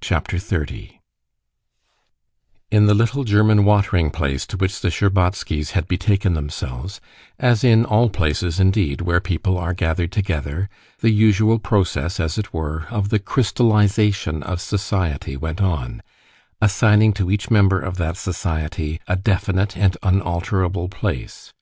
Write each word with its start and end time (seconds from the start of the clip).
Chapter 0.00 0.38
30 0.38 0.98
In 2.70 2.86
the 2.86 2.94
little 2.94 3.22
German 3.22 3.66
watering 3.66 4.08
place 4.10 4.46
to 4.46 4.56
which 4.56 4.80
the 4.80 4.88
Shtcherbatskys 4.88 5.72
had 5.72 5.86
betaken 5.86 6.32
themselves, 6.32 7.02
as 7.38 7.62
in 7.62 7.84
all 7.84 8.08
places 8.08 8.58
indeed 8.58 9.02
where 9.02 9.20
people 9.20 9.58
are 9.58 9.74
gathered 9.74 10.10
together, 10.10 10.70
the 11.00 11.10
usual 11.10 11.58
process, 11.58 12.18
as 12.18 12.38
it 12.38 12.54
were, 12.54 12.86
of 12.88 13.10
the 13.10 13.18
crystallization 13.18 14.42
of 14.42 14.62
society 14.62 15.36
went 15.36 15.60
on, 15.60 16.00
assigning 16.62 17.12
to 17.12 17.30
each 17.30 17.50
member 17.50 17.78
of 17.78 17.98
that 17.98 18.16
society 18.16 18.98
a 19.06 19.16
definite 19.16 19.76
and 19.76 19.98
unalterable 20.02 20.88
place. 20.88 21.52